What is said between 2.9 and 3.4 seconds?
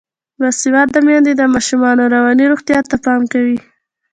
پام